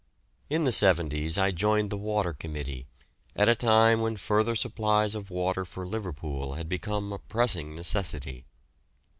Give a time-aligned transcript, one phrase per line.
[0.49, 2.87] In the 'seventies I joined the Water Committee,
[3.35, 8.47] at a time when further supplies of water for Liverpool had become a pressing necessity.